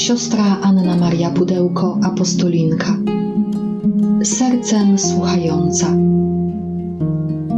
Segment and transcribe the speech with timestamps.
[0.00, 2.96] Siostra Anna Maria Pudełko, apostolinka.
[4.24, 5.86] Sercem słuchająca.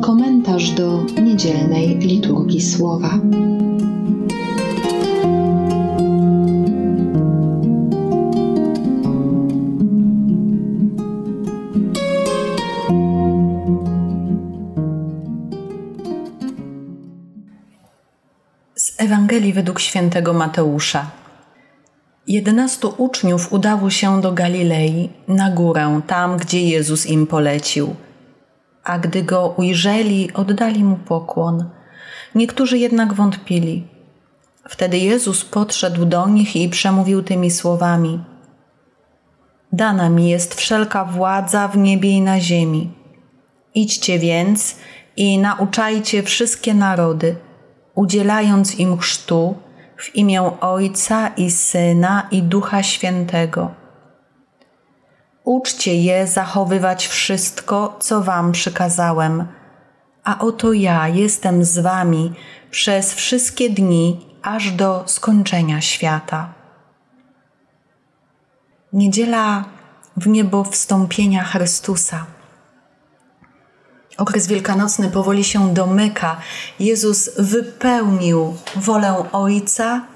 [0.00, 3.18] Komentarz do niedzielnej liturgii słowa.
[18.74, 21.21] Z Ewangelii według świętego Mateusza.
[22.26, 27.94] Jedenastu uczniów udało się do Galilei, na górę, tam gdzie Jezus im polecił.
[28.84, 31.70] A gdy go ujrzeli, oddali mu pokłon.
[32.34, 33.86] Niektórzy jednak wątpili.
[34.68, 38.24] Wtedy Jezus podszedł do nich i przemówił tymi słowami:
[39.72, 42.90] Dana mi jest wszelka władza w niebie i na ziemi.
[43.74, 44.76] Idźcie więc
[45.16, 47.36] i nauczajcie wszystkie narody
[47.94, 49.54] udzielając im chrztu
[50.02, 53.70] w imię Ojca i Syna i Ducha Świętego.
[55.44, 59.46] Uczcie je zachowywać wszystko, co Wam przykazałem,
[60.24, 62.32] a oto ja jestem z Wami
[62.70, 66.52] przez wszystkie dni, aż do skończenia świata.
[68.92, 69.64] Niedziela
[70.16, 72.26] w niebo wstąpienia Chrystusa.
[74.16, 76.36] Okres wielkanocny powoli się domyka.
[76.80, 80.06] Jezus wypełnił wolę Ojca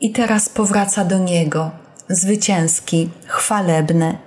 [0.00, 1.70] i teraz powraca do Niego,
[2.08, 4.18] zwycięski, chwalebny.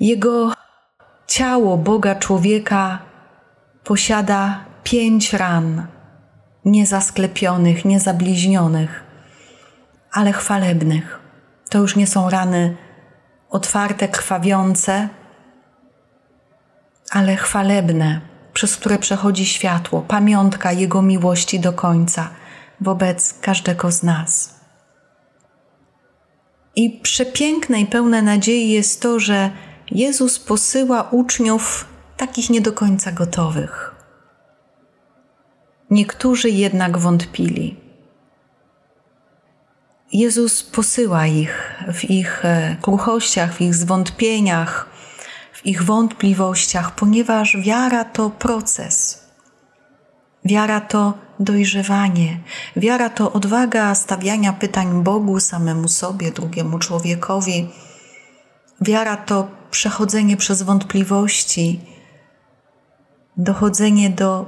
[0.00, 0.52] Jego
[1.26, 2.98] ciało Boga człowieka
[3.84, 5.86] posiada pięć ran,
[6.64, 9.04] niezasklepionych, niezabliźnionych,
[10.12, 11.20] ale chwalebnych.
[11.70, 12.76] To już nie są rany
[13.50, 15.08] otwarte, krwawiące,
[17.10, 18.20] ale chwalebne,
[18.52, 22.30] przez które przechodzi światło, pamiątka Jego miłości do końca
[22.80, 24.60] wobec każdego z nas.
[26.76, 29.50] I przepiękne i pełne nadziei jest to, że
[29.90, 31.84] Jezus posyła uczniów
[32.16, 33.94] takich nie do końca gotowych.
[35.90, 37.76] Niektórzy jednak wątpili.
[40.12, 44.97] Jezus posyła ich w ich e, kruchościach, w ich zwątpieniach,
[45.58, 49.24] w ich wątpliwościach, ponieważ wiara to proces.
[50.44, 52.40] Wiara to dojrzewanie,
[52.76, 57.68] wiara to odwaga stawiania pytań Bogu, samemu sobie, drugiemu człowiekowi.
[58.80, 61.80] Wiara to przechodzenie przez wątpliwości,
[63.36, 64.46] dochodzenie do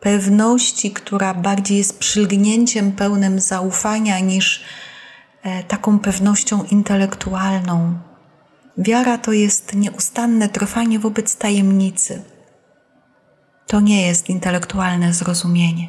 [0.00, 4.64] pewności, która bardziej jest przylgnięciem pełnym zaufania niż
[5.42, 7.98] e, taką pewnością intelektualną.
[8.78, 12.22] Wiara to jest nieustanne trwanie wobec tajemnicy.
[13.66, 15.88] To nie jest intelektualne zrozumienie.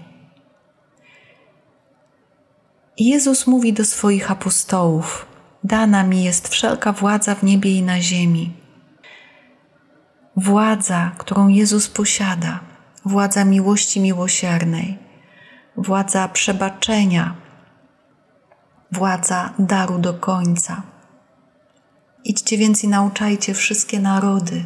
[2.98, 5.26] Jezus mówi do swoich apostołów:
[5.64, 8.54] Dana mi jest wszelka władza w niebie i na ziemi.
[10.36, 12.60] Władza, którą Jezus posiada,
[13.06, 14.98] władza miłości miłosiernej,
[15.78, 17.36] władza przebaczenia,
[18.92, 20.97] władza daru do końca
[22.30, 24.66] Idźcie więc i nauczajcie wszystkie narody,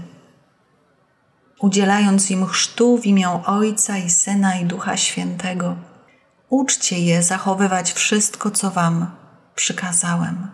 [1.59, 5.75] udzielając im chrztu w imię Ojca i Syna i Ducha Świętego.
[6.49, 9.11] Uczcie je zachowywać wszystko, co Wam
[9.55, 10.47] przykazałem.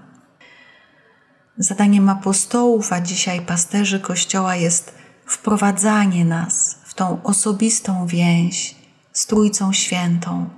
[1.57, 8.75] Zadaniem apostołów, a dzisiaj pasterzy Kościoła jest wprowadzanie nas w tą osobistą więź
[9.13, 10.49] z Trójcą Świętą,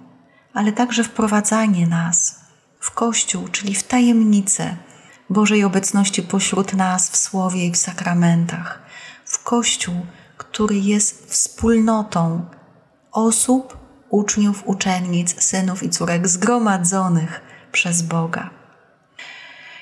[0.53, 2.39] ale także wprowadzanie nas
[2.79, 4.77] w Kościół, czyli w tajemnicę
[5.29, 8.81] Bożej obecności pośród nas w Słowie i w sakramentach,
[9.25, 9.95] w Kościół,
[10.37, 12.45] który jest wspólnotą
[13.11, 13.77] osób,
[14.09, 17.41] uczniów, uczennic, synów i córek zgromadzonych
[17.71, 18.49] przez Boga.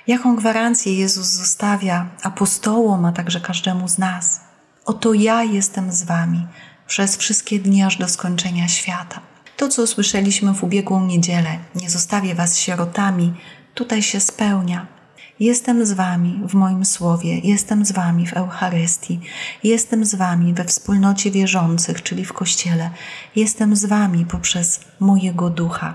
[0.08, 4.40] Jaką gwarancję Jezus zostawia apostołom, a także każdemu z nas?
[4.86, 6.48] Oto ja jestem z Wami
[6.88, 9.22] przez wszystkie dni aż do skończenia świata.
[9.58, 13.34] To, co słyszeliśmy w ubiegłą niedzielę, nie zostawię Was sierotami,
[13.74, 14.97] tutaj się spełnia.
[15.40, 19.20] Jestem z Wami w moim słowie, jestem z Wami w Eucharystii,
[19.64, 22.90] jestem z Wami we wspólnocie wierzących, czyli w Kościele,
[23.36, 25.94] jestem z Wami poprzez mojego ducha.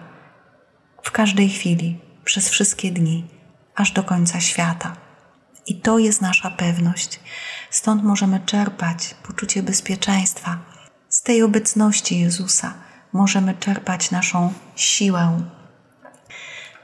[1.03, 3.25] W każdej chwili, przez wszystkie dni,
[3.75, 4.97] aż do końca świata.
[5.67, 7.21] I to jest nasza pewność.
[7.71, 10.59] Stąd możemy czerpać poczucie bezpieczeństwa.
[11.09, 12.75] Z tej obecności Jezusa
[13.13, 15.43] możemy czerpać naszą siłę.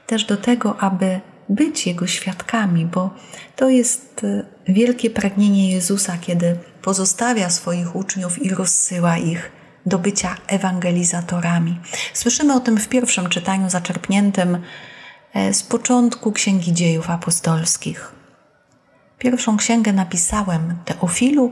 [0.07, 3.09] Też do tego, aby być Jego świadkami, bo
[3.55, 9.51] to jest e, wielkie pragnienie Jezusa, kiedy pozostawia swoich uczniów i rozsyła ich
[9.85, 11.79] do bycia ewangelizatorami.
[12.13, 14.57] Słyszymy o tym w pierwszym czytaniu zaczerpniętym
[15.33, 18.11] e, z początku Księgi Dziejów Apostolskich.
[19.17, 21.51] Pierwszą księgę napisałem Teofilu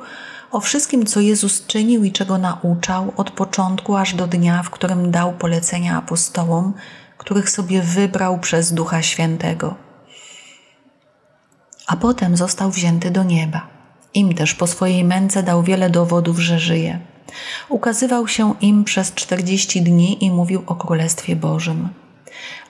[0.51, 5.11] o wszystkim, co Jezus czynił i czego nauczał od początku aż do dnia, w którym
[5.11, 6.73] dał polecenia apostołom,
[7.17, 9.86] których sobie wybrał przez Ducha Świętego.
[11.87, 13.67] A potem został wzięty do nieba.
[14.13, 16.99] Im też po swojej męce dał wiele dowodów, że żyje.
[17.69, 21.89] Ukazywał się im przez czterdzieści dni i mówił o Królestwie Bożym.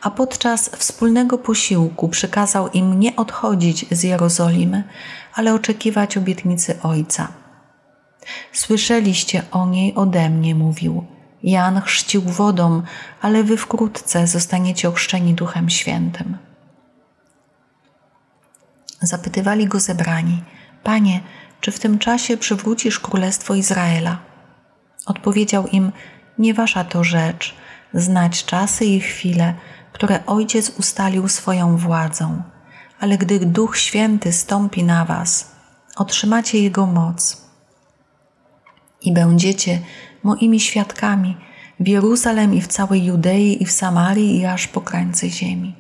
[0.01, 4.83] A podczas wspólnego posiłku przykazał im nie odchodzić z Jerozolimy,
[5.33, 7.27] ale oczekiwać obietnicy Ojca.
[8.53, 11.05] Słyszeliście o niej ode mnie, mówił.
[11.43, 12.81] Jan chrzcił wodą,
[13.21, 16.37] ale wy wkrótce zostaniecie ochrzczeni Duchem Świętym.
[19.01, 20.44] Zapytywali go zebrani:
[20.83, 21.19] Panie,
[21.61, 24.17] czy w tym czasie przywrócisz królestwo Izraela?
[25.05, 25.91] Odpowiedział im:
[26.39, 27.55] Nie wasza to rzecz,
[27.94, 29.53] znać czasy i chwile,
[29.94, 32.44] które Ojciec ustalił swoją władzą,
[32.99, 35.51] ale gdy Duch Święty stąpi na was,
[35.95, 37.47] otrzymacie Jego moc
[39.01, 39.79] i będziecie
[40.23, 41.38] moimi świadkami
[41.79, 45.75] w Jeruzalem i w całej Judei i w Samarii i aż po krańce ziemi.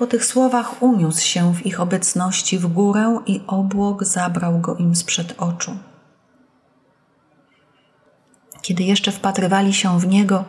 [0.00, 4.96] Po tych słowach uniósł się w ich obecności w górę i obłok zabrał go im
[4.96, 5.76] sprzed oczu.
[8.62, 10.44] Kiedy jeszcze wpatrywali się w niego,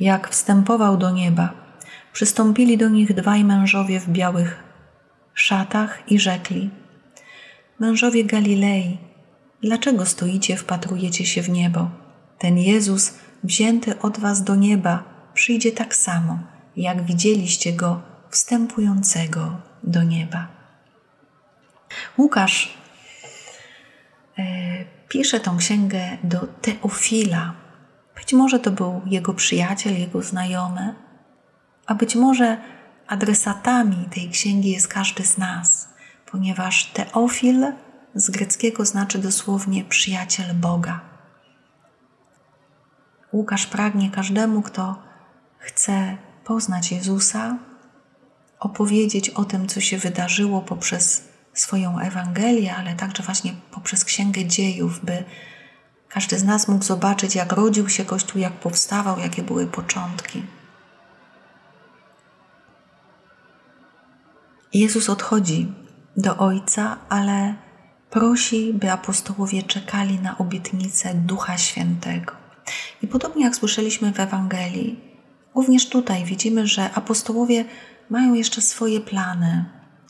[0.00, 1.52] jak wstępował do nieba,
[2.12, 4.62] przystąpili do nich dwaj mężowie w białych
[5.34, 6.70] szatach i rzekli:
[7.78, 8.98] Mężowie Galilei,
[9.62, 11.90] dlaczego stoicie, wpatrujecie się w niebo?
[12.38, 15.02] Ten Jezus, wzięty od was do nieba,
[15.34, 16.38] przyjdzie tak samo,
[16.76, 20.46] jak widzieliście go wstępującego do nieba.
[22.18, 22.74] Łukasz
[24.38, 24.42] e,
[25.08, 27.54] pisze tą księgę do Teofila.
[28.16, 30.94] Być może to był jego przyjaciel, jego znajomy,
[31.86, 32.56] a być może
[33.06, 35.88] adresatami tej księgi jest każdy z nas,
[36.30, 37.72] ponieważ Teofil
[38.14, 41.00] z greckiego znaczy dosłownie przyjaciel Boga.
[43.32, 45.02] Łukasz pragnie każdemu, kto
[45.58, 47.58] chce poznać Jezusa,
[48.62, 55.04] opowiedzieć o tym, co się wydarzyło poprzez swoją Ewangelię, ale także właśnie poprzez Księgę Dziejów,
[55.04, 55.24] by
[56.08, 60.42] każdy z nas mógł zobaczyć, jak rodził się Kościół, jak powstawał, jakie były początki.
[64.74, 65.72] Jezus odchodzi
[66.16, 67.54] do Ojca, ale
[68.10, 72.32] prosi, by apostołowie czekali na obietnicę Ducha Świętego.
[73.02, 75.00] I podobnie jak słyszeliśmy w Ewangelii,
[75.54, 77.64] również tutaj widzimy, że apostołowie
[78.12, 79.64] mają jeszcze swoje plany,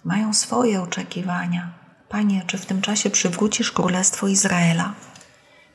[0.04, 1.72] mają swoje oczekiwania.
[2.08, 4.94] Panie, czy w tym czasie przywrócisz królestwo Izraela?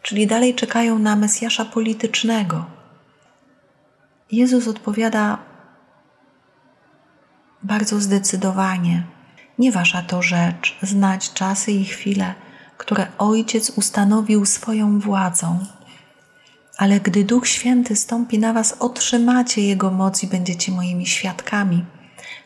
[0.01, 2.65] Czyli dalej czekają na Mesjasza politycznego.
[4.31, 5.37] Jezus odpowiada
[7.63, 9.03] bardzo zdecydowanie:
[9.59, 12.35] Nie wasza to rzecz znać czasy i chwile,
[12.77, 15.65] które Ojciec ustanowił swoją władzą.
[16.77, 21.85] Ale gdy Duch Święty stąpi na was, otrzymacie Jego moc i będziecie moimi świadkami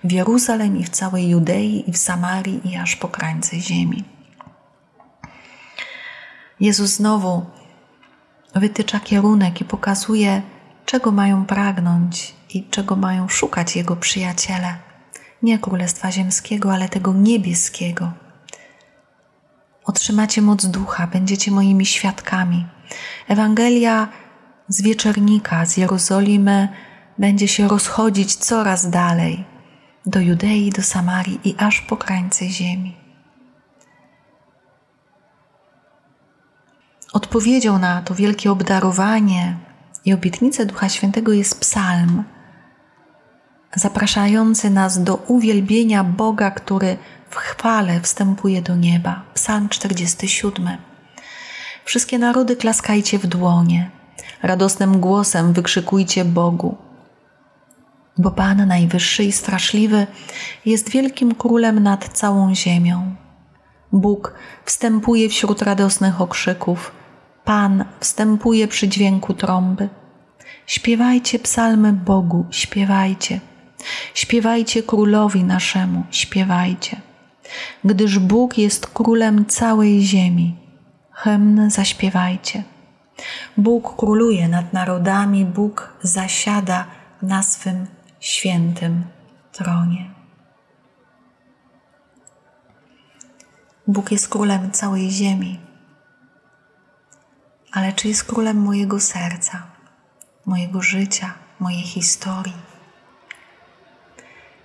[0.04, 4.04] w Jeruzalem i w całej Judei i w Samarii i aż po krańce ziemi.
[6.60, 7.46] Jezus znowu
[8.56, 10.42] wytycza kierunek i pokazuje,
[10.86, 14.76] czego mają pragnąć i czego mają szukać Jego przyjaciele.
[15.44, 18.12] Nie Królestwa Ziemskiego, ale tego niebieskiego.
[19.86, 22.68] Otrzymacie moc ducha, będziecie moimi świadkami.
[23.28, 24.08] Ewangelia
[24.68, 26.70] z wieczernika, z Jerozolimy
[27.18, 29.51] będzie się rozchodzić coraz dalej
[30.06, 32.96] do Judei, do Samarii i aż po krańce ziemi.
[37.14, 39.58] Odpowiedzią na to wielkie obdarowanie
[40.06, 42.24] i obietnicę Ducha Świętego jest psalm,
[43.76, 46.98] zapraszający nas do uwielbienia Boga, który
[47.30, 49.24] w chwale wstępuje do nieba.
[49.34, 50.78] Psalm 47.
[51.86, 53.92] Wszystkie narody klaskajcie w dłonie,
[54.44, 56.91] radosnym głosem wykrzykujcie Bogu
[58.18, 60.08] bo Pan Najwyższy i Straszliwy
[60.66, 63.16] jest wielkim królem nad całą ziemią.
[63.92, 64.34] Bóg
[64.66, 66.92] wstępuje wśród radosnych okrzyków,
[67.46, 69.90] Pan wstępuje przy dźwięku trąby.
[70.66, 73.40] Śpiewajcie psalmy Bogu, śpiewajcie.
[74.14, 77.02] Śpiewajcie królowi naszemu, śpiewajcie.
[77.84, 80.56] Gdyż Bóg jest królem całej ziemi.
[81.12, 82.64] Hymn zaśpiewajcie.
[83.58, 86.86] Bóg króluje nad narodami, Bóg zasiada
[87.22, 87.86] na swym
[88.22, 89.04] świętym
[89.52, 90.12] tronie.
[93.88, 95.60] Bóg jest królem całej ziemi,
[97.72, 99.68] ale czy jest królem mojego serca,
[100.46, 102.72] mojego życia, mojej historii?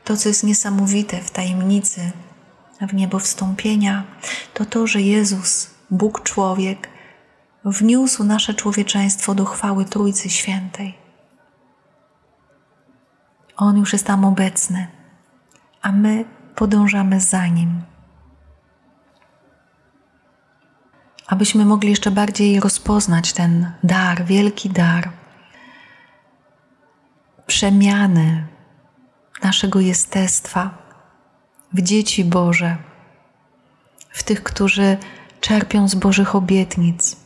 [0.04, 2.12] To, co jest niesamowite w tajemnicy
[2.80, 4.04] w niebo wstąpienia,
[4.54, 6.88] to to, że Jezus, Bóg człowiek,
[7.64, 11.05] wniósł nasze człowieczeństwo do chwały Trójcy Świętej.
[13.56, 14.86] On już jest tam obecny,
[15.82, 17.82] a my podążamy za Nim.
[21.26, 25.10] Abyśmy mogli jeszcze bardziej rozpoznać ten dar, wielki dar
[27.46, 28.46] przemiany
[29.42, 30.70] naszego jestestwa
[31.72, 32.76] w dzieci Boże,
[34.10, 34.96] w tych, którzy
[35.40, 37.16] czerpią z Bożych obietnic.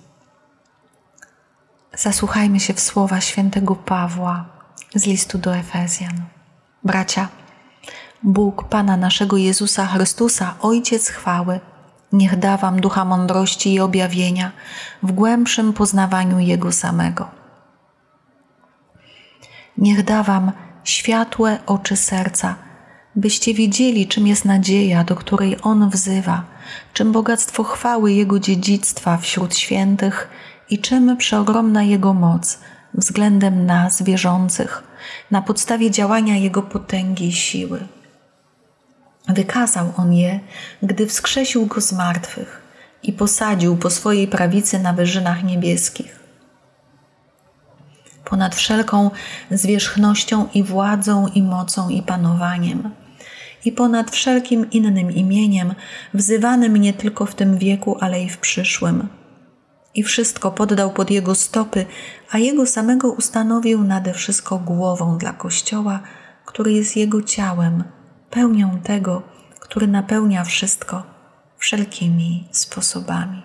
[1.94, 4.59] Zasłuchajmy się w słowa świętego Pawła
[4.94, 6.22] z listu do Efezjan.
[6.84, 7.28] Bracia,
[8.22, 11.60] Bóg Pana naszego Jezusa Chrystusa, Ojciec chwały,
[12.12, 14.52] niech da Wam ducha mądrości i objawienia
[15.02, 17.28] w głębszym poznawaniu Jego samego.
[19.78, 20.52] Niech da Wam
[20.84, 22.54] światłe oczy serca,
[23.16, 26.44] byście wiedzieli, czym jest nadzieja, do której On wzywa,
[26.92, 30.28] czym bogactwo chwały Jego dziedzictwa wśród świętych
[30.70, 32.58] i czym przeogromna Jego moc
[32.94, 34.82] względem nas, wierzących,
[35.30, 37.80] na podstawie działania Jego potęgi i siły.
[39.28, 40.40] Wykazał On je,
[40.82, 42.62] gdy wskrzesił Go z martwych
[43.02, 46.20] i posadził po swojej prawicy na wyżynach niebieskich.
[48.24, 49.10] Ponad wszelką
[49.50, 52.90] zwierzchnością i władzą i mocą i panowaniem–
[53.64, 55.74] i ponad wszelkim innym imieniem,
[56.14, 59.08] wzywanym nie tylko w tym wieku, ale i w przyszłym.
[59.94, 61.86] I wszystko poddał pod jego stopy,
[62.30, 66.00] a jego samego ustanowił nade wszystko głową dla Kościoła,
[66.44, 67.84] który jest jego ciałem,
[68.30, 69.22] pełnią tego,
[69.60, 71.02] który napełnia wszystko
[71.58, 73.42] wszelkimi sposobami.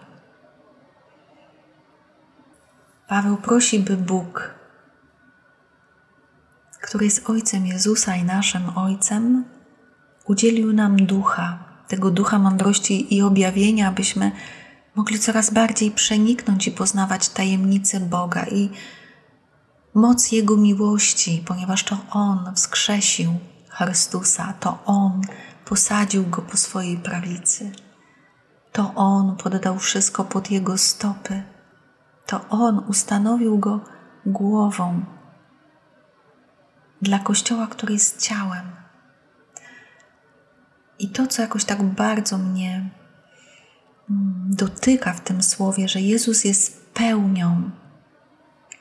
[3.07, 4.55] Paweł prosi, by Bóg,
[6.81, 9.45] który jest Ojcem Jezusa i naszym Ojcem,
[10.25, 14.31] udzielił nam ducha, tego ducha mądrości i objawienia, abyśmy
[14.95, 18.69] mogli coraz bardziej przeniknąć i poznawać tajemnice Boga i
[19.93, 23.33] moc Jego miłości, ponieważ to On wskrzesił
[23.69, 25.21] Chrystusa, to On
[25.65, 27.71] posadził Go po swojej prawicy,
[28.71, 31.43] to On poddał wszystko pod Jego stopy,
[32.25, 33.79] to On ustanowił Go
[34.25, 35.05] głową
[37.01, 38.75] dla Kościoła, który jest ciałem.
[40.99, 42.89] I to, co jakoś tak bardzo mnie
[44.49, 47.71] dotyka w tym słowie, że Jezus jest pełnią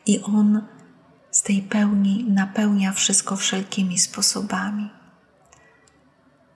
[0.06, 0.62] i On
[1.30, 4.90] z tej pełni napełnia wszystko wszelkimi sposobami.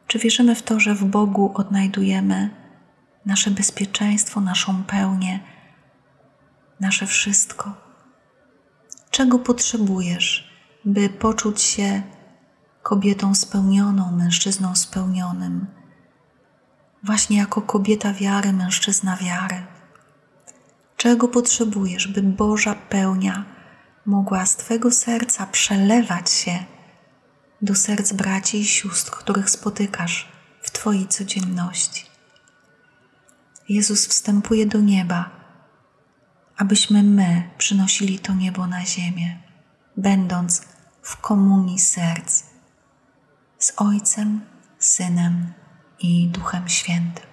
[0.07, 2.51] Czy wierzymy w to, że w Bogu odnajdujemy
[3.27, 5.41] nasze bezpieczeństwo, naszą pełnię,
[6.81, 7.75] nasze wszystko?
[9.11, 10.51] Czego potrzebujesz,
[10.85, 12.03] by poczuć się
[12.83, 15.67] kobietą spełnioną, mężczyzną spełnionym,
[17.03, 19.67] właśnie jako kobieta wiary, mężczyzna wiary.
[20.97, 23.45] Czego potrzebujesz, by Boża pełnia
[24.07, 26.65] mogła z Twego serca przelewać się
[27.63, 30.29] do serc braci i sióstr, których spotykasz
[30.63, 32.05] w Twojej codzienności?
[33.69, 35.31] Jezus wstępuje do nieba,
[36.57, 39.43] abyśmy my przynosili to niebo na ziemię,
[39.97, 40.63] będąc
[41.03, 42.43] w komunii serc
[43.59, 44.41] z Ojcem,
[44.79, 45.53] Synem
[46.01, 47.29] i Duchem Świętym.